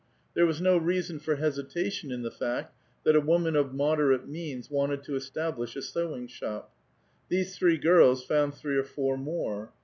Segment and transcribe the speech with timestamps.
[0.33, 4.67] There was no reason for hesitation in the fact that a woman of moderate means
[4.67, 6.73] wanted to establish a sewing shop.
[7.29, 9.71] These three girls found three or four more.